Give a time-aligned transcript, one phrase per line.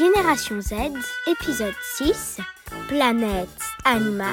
[0.00, 0.72] Génération Z,
[1.26, 2.38] épisode 6,
[2.88, 3.48] Planète
[3.84, 4.32] animale.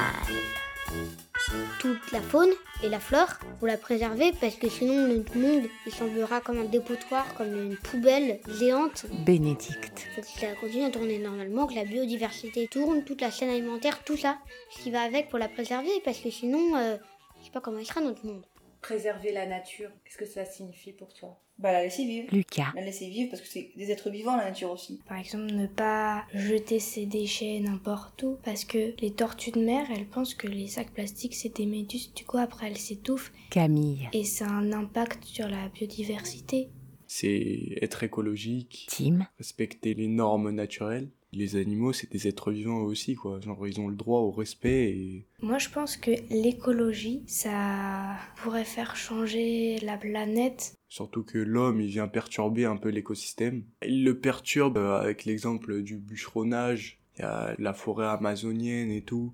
[1.81, 2.51] Toute la faune
[2.83, 3.27] et la flore,
[3.59, 7.75] faut la préserver parce que sinon notre monde il semblera comme un dépotoir, comme une
[7.75, 9.07] poubelle géante.
[9.25, 10.07] Bénédicte.
[10.15, 14.05] Faut que ça continue à tourner normalement, que la biodiversité tourne, toute la chaîne alimentaire,
[14.05, 14.37] tout ça,
[14.69, 16.95] ce qui va avec pour la préserver parce que sinon, euh,
[17.41, 18.43] je sais pas comment il sera notre monde.
[18.81, 21.39] Préserver la nature, qu'est-ce que ça signifie pour toi?
[21.57, 22.27] Bah la laisser vivre.
[22.31, 22.67] Lucas.
[22.75, 25.01] La laisser vivre parce que c'est des êtres vivants la nature aussi.
[25.07, 29.87] Par exemple, ne pas jeter ses déchets n'importe où parce que les tortues de mer,
[29.89, 34.07] elles pensent que les sacs plastiques c'est des méduses, du coup après elles s'étouffent Camille.
[34.13, 36.69] et ça a un impact sur la biodiversité.
[37.07, 39.27] c'est être écologique, Tim.
[39.39, 41.09] respecter les normes naturelles.
[41.33, 43.39] Les animaux, c'est des êtres vivants aussi, quoi.
[43.41, 48.63] Genre, ils ont le droit au respect et Moi je pense que l'écologie, ça pourrait
[48.63, 50.75] faire changer la planète.
[50.87, 53.63] surtout que l'homme, il vient perturber un peu l'écosystème.
[53.85, 56.99] Il le perturbe euh, avec l'exemple du bûcheronnage.
[57.17, 59.33] Il y a la forêt amazonienne et tout.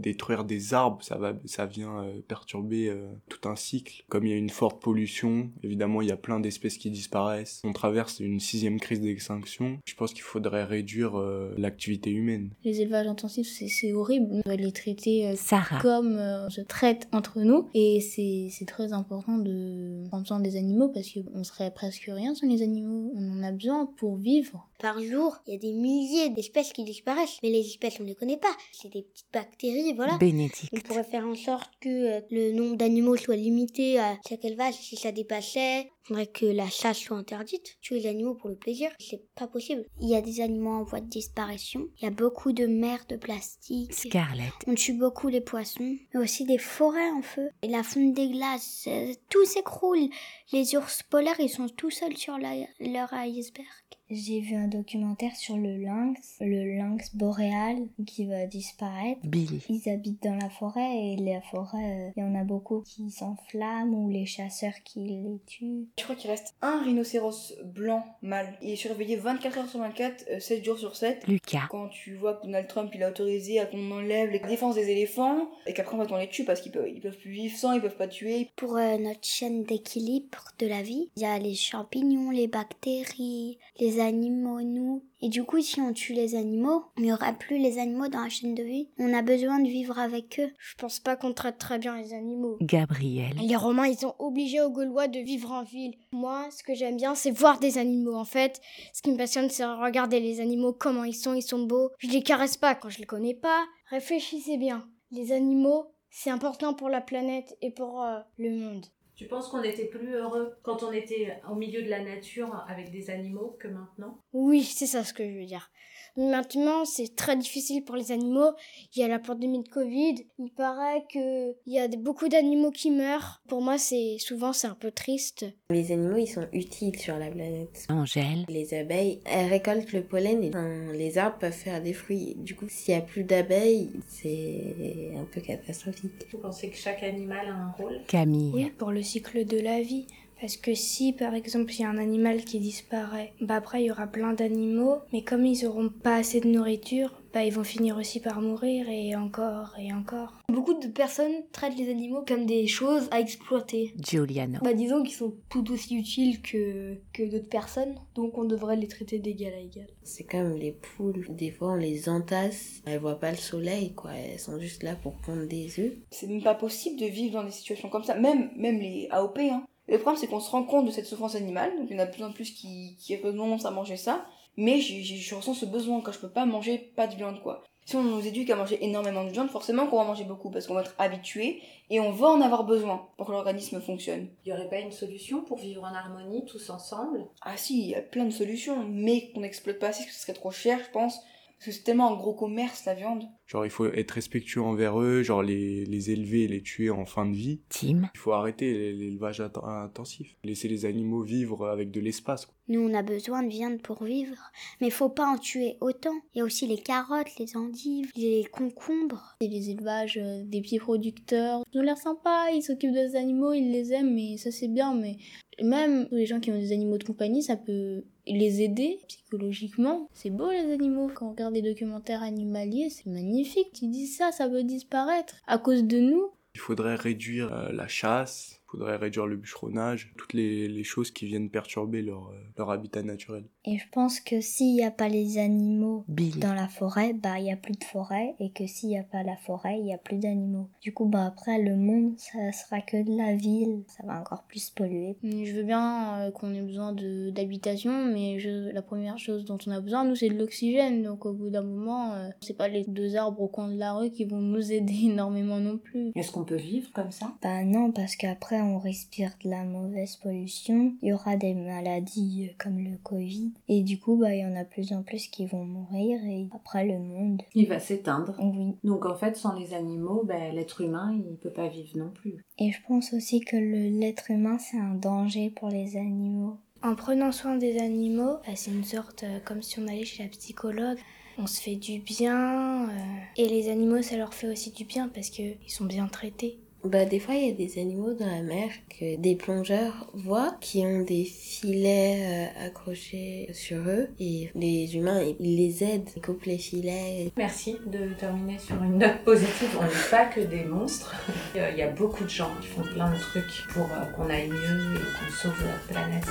[0.00, 4.04] Détruire des arbres, ça va, ça vient euh, perturber euh, tout un cycle.
[4.08, 7.60] Comme il y a une forte pollution, évidemment, il y a plein d'espèces qui disparaissent.
[7.64, 9.78] On traverse une sixième crise d'extinction.
[9.86, 12.50] Je pense qu'il faudrait réduire euh, l'activité humaine.
[12.64, 14.26] Les élevages intensifs, c'est- horrible.
[14.30, 15.80] On doit les traiter euh, Sarah.
[15.80, 17.68] comme euh, on se traite entre nous.
[17.74, 22.34] Et c'est c'est très important de prendre soin des animaux parce qu'on serait presque rien
[22.34, 23.12] sans les animaux.
[23.16, 24.68] On en a besoin pour vivre.
[24.80, 28.14] Par jour, il y a des milliers d'espèces qui disparaissent, mais les espèces on les
[28.14, 28.54] connaît pas.
[28.72, 30.14] C'est des petites bactéries, voilà.
[30.14, 30.82] On Bénédicte.
[30.86, 34.74] pourrait faire en sorte que euh, le nombre d'animaux soit limité à chaque élevage.
[34.74, 37.76] Si ça dépassait, il faudrait que la chasse soit interdite.
[37.80, 39.84] Tuer les animaux pour le plaisir, c'est pas possible.
[40.00, 41.86] Il y a des animaux en voie de disparition.
[42.00, 43.92] Il y a beaucoup de mers de plastique.
[43.92, 44.52] Scarlett.
[44.66, 47.48] On tue beaucoup les poissons, mais aussi des forêts en feu.
[47.62, 50.08] Et la fonte des glaces, euh, tout s'écroule.
[50.52, 53.66] Les ours polaires, ils sont tout seuls sur la- leur iceberg.
[54.10, 57.76] J'ai vu un documentaire sur le lynx, le lynx boréal
[58.06, 59.20] qui va disparaître.
[59.22, 59.62] Billy.
[59.68, 63.08] Ils habitent dans la forêt et la forêt, euh, il y en a beaucoup qui
[63.12, 65.86] s'enflamment ou les chasseurs qui les tuent.
[65.96, 68.52] Je crois qu'il reste un rhinocéros blanc mâle.
[68.62, 71.28] Il est surveillé 24 heures sur 24, euh, 7 jours sur 7.
[71.28, 71.68] Lucas.
[71.70, 74.90] Quand tu vois que Donald Trump il a autorisé à qu'on enlève les défenses des
[74.90, 77.56] éléphants et qu'après en fait on les tue parce qu'ils peuvent, ils peuvent plus vivre
[77.56, 78.48] sans, ils peuvent pas tuer.
[78.56, 83.58] Pour euh, notre chaîne d'équilibre de la vie, il y a les champignons, les bactéries,
[83.78, 85.04] les animaux, nous.
[85.20, 88.22] Et du coup, si on tue les animaux, il n'y aura plus les animaux dans
[88.22, 88.88] la chaîne de vie.
[88.98, 90.50] On a besoin de vivre avec eux.
[90.58, 92.56] Je pense pas qu'on traite très bien les animaux.
[92.60, 93.36] Gabriel.
[93.42, 95.94] Les Romains, ils ont obligé aux Gaulois de vivre en ville.
[96.12, 98.14] Moi, ce que j'aime bien, c'est voir des animaux.
[98.14, 98.60] En fait,
[98.92, 101.90] ce qui me passionne, c'est regarder les animaux, comment ils sont, ils sont beaux.
[101.98, 103.64] Je les caresse pas quand je les connais pas.
[103.90, 104.88] Réfléchissez bien.
[105.10, 108.86] Les animaux, c'est important pour la planète et pour euh, le monde.
[109.20, 112.90] Tu penses qu'on était plus heureux quand on était au milieu de la nature avec
[112.90, 114.18] des animaux que maintenant?
[114.32, 115.70] Oui, c'est ça ce que je veux dire.
[116.16, 118.52] Maintenant, c'est très difficile pour les animaux.
[118.94, 120.26] Il y a la pandémie de Covid.
[120.38, 123.42] Il paraît que il y a beaucoup d'animaux qui meurent.
[123.46, 125.44] Pour moi, c'est souvent c'est un peu triste.
[125.70, 127.86] Les animaux, ils sont utiles sur la planète.
[127.88, 128.44] Angèle.
[128.48, 132.34] Les abeilles, elles récoltent le pollen et enfin, les arbres peuvent faire des fruits.
[132.38, 136.26] Du coup, s'il n'y a plus d'abeilles, c'est un peu catastrophique.
[136.32, 138.00] Vous pensez que chaque animal a un rôle?
[138.08, 138.50] Camille.
[138.52, 140.06] Oui, pour le cycle de la vie.
[140.40, 143.86] Parce que si, par exemple, il y a un animal qui disparaît, bah après, il
[143.86, 147.64] y aura plein d'animaux, mais comme ils auront pas assez de nourriture, bah ils vont
[147.64, 150.32] finir aussi par mourir, et encore, et encore.
[150.48, 153.94] Beaucoup de personnes traitent les animaux comme des choses à exploiter.
[153.98, 154.58] Giuliano.
[154.62, 158.88] Bah disons qu'ils sont tout aussi utiles que, que d'autres personnes, donc on devrait les
[158.88, 159.86] traiter d'égal à égal.
[160.02, 161.26] C'est comme les poules.
[161.30, 162.82] Des fois, on les entasse.
[162.86, 164.12] Elles voient pas le soleil, quoi.
[164.12, 165.92] Elles sont juste là pour pondre des œufs.
[166.10, 169.38] C'est même pas possible de vivre dans des situations comme ça, même, même les AOP.
[169.38, 169.64] Hein.
[169.88, 172.02] Le problème c'est qu'on se rend compte de cette souffrance animale, donc il y en
[172.02, 174.24] a de plus en plus qui, qui renoncent à manger ça,
[174.60, 177.40] mais j'ai- j'ai- je ressens ce besoin quand je peux pas manger pas de viande
[177.42, 177.62] quoi.
[177.86, 180.66] Si on nous éduque à manger énormément de viande, forcément qu'on va manger beaucoup parce
[180.66, 184.28] qu'on va être habitué et on va en avoir besoin pour que l'organisme fonctionne.
[184.44, 187.26] Il n'y aurait pas une solution pour vivre en harmonie tous ensemble?
[187.40, 190.14] Ah si, il y a plein de solutions, mais qu'on n'exploite pas assez parce que
[190.14, 191.20] ce serait trop cher, je pense.
[191.60, 193.24] Parce que c'est tellement un gros commerce la viande.
[193.46, 197.04] Genre, il faut être respectueux envers eux, genre les, les élever et les tuer en
[197.04, 197.60] fin de vie.
[197.68, 198.08] Tim.
[198.14, 200.36] Il faut arrêter l'élevage int- intensif.
[200.42, 202.46] Laisser les animaux vivre avec de l'espace.
[202.46, 202.54] quoi.
[202.68, 204.36] Nous, on a besoin de viande pour vivre,
[204.80, 206.14] mais faut pas en tuer autant.
[206.34, 209.36] Il y a aussi les carottes, les endives, les concombres.
[209.42, 213.52] Et les élevages euh, des petits producteurs, ils ont l'air sympas, ils s'occupent des animaux,
[213.52, 215.16] ils les aiment, mais ça c'est bien, mais
[215.62, 220.08] même les gens qui ont des animaux de compagnie, ça peut les aider psychologiquement.
[220.12, 223.72] C'est beau les animaux, quand on regarde des documentaires animaliers, c'est magnifique.
[223.74, 226.30] Tu dis ça, ça peut disparaître à cause de nous.
[226.54, 231.26] Il faudrait réduire euh, la chasse, faudrait réduire le bûcheronnage, toutes les, les choses qui
[231.26, 233.44] viennent perturber leur, euh, leur habitat naturel.
[233.64, 236.38] Et je pense que s'il n'y a pas les animaux Bill.
[236.38, 239.02] dans la forêt, bah il y a plus de forêt et que s'il n'y a
[239.02, 240.68] pas la forêt, il y a plus d'animaux.
[240.80, 244.44] Du coup, bah après le monde, ça sera que de la ville, ça va encore
[244.44, 245.16] plus polluer.
[245.22, 249.58] Je veux bien euh, qu'on ait besoin de- d'habitation, mais je- la première chose dont
[249.66, 251.02] on a besoin, nous, c'est de l'oxygène.
[251.02, 253.92] Donc au bout d'un moment, euh, c'est pas les deux arbres au coin de la
[253.94, 256.12] rue qui vont nous aider énormément non plus.
[256.14, 257.32] Est-ce qu'on peut vivre comme ça?
[257.42, 262.48] Bah non, parce qu'après on respire de la mauvaise pollution, il y aura des maladies
[262.50, 265.26] euh, comme le Covid, et du coup bah il y en a plus en plus
[265.28, 268.34] qui vont mourir, et après le monde, Il va s'éteindre.
[268.40, 268.74] oui.
[268.84, 272.44] Donc en fait, sans les animaux, ben, l'être humain, il peut pas vivre non plus.
[272.58, 276.56] Et je pense aussi que l'être humain c'est un danger pour les animaux.
[276.82, 280.22] En prenant soin des animaux, bah, c'est une sorte euh, comme si on allait chez
[280.22, 280.98] la psychologue.
[281.38, 282.92] On se fait du bien euh,
[283.36, 286.58] et les animaux ça leur fait aussi du bien parce que ils sont bien traités.
[286.82, 290.56] Bah, des fois, il y a des animaux dans la mer que des plongeurs voient
[290.62, 296.22] qui ont des filets euh, accrochés sur eux et les humains, ils les aident, ils
[296.22, 297.32] coupent les filets.
[297.36, 299.68] Merci de terminer sur une note positive.
[299.78, 301.14] On n'est pas que des monstres.
[301.56, 304.30] Euh, Il y a beaucoup de gens qui font plein de trucs pour euh, qu'on
[304.30, 306.26] aille mieux et qu'on sauve la planète.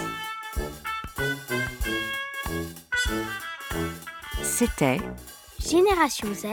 [4.41, 4.97] C'était
[5.69, 6.47] Génération Z,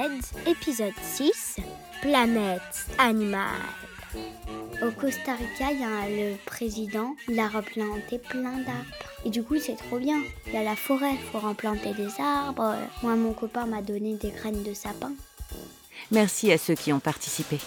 [0.47, 1.57] épisode 6,
[2.03, 2.61] Planète
[2.99, 3.47] animale.
[4.83, 8.85] Au Costa Rica, il y a le président, il a replanté plein d'arbres.
[9.25, 10.21] Et du coup, c'est trop bien.
[10.47, 12.77] Il y a la forêt, il faut replanter des arbres.
[13.03, 15.13] Moi, mon copain m'a donné des graines de sapin.
[16.11, 17.59] Merci à ceux qui ont participé.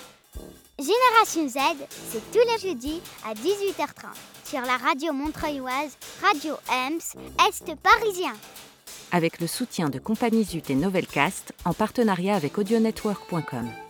[0.77, 1.77] Génération Z,
[2.11, 4.05] c'est tous les jeudis à 18h30
[4.45, 8.33] sur la radio montreuilloise Radio EMS Est parisien.
[9.11, 13.88] Avec le soutien de Compagnie Zut et Novelcast en partenariat avec audionetwork.com.